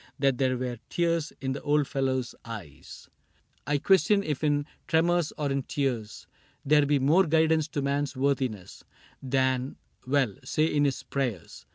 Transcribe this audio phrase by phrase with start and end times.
[0.17, 3.07] That there were tears in the old fellow's eyes.
[3.67, 6.25] i CAPTAIN CRAIG ii I question if in tremors or in tears
[6.65, 8.83] There be more guidance to man's worthiness
[9.21, 9.75] Than—
[10.07, 11.67] well, say in his prayers.